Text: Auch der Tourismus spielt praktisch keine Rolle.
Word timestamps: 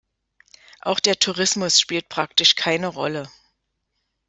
Auch 0.79 0.99
der 0.99 1.19
Tourismus 1.19 1.79
spielt 1.79 2.09
praktisch 2.09 2.55
keine 2.55 2.87
Rolle. 2.87 3.29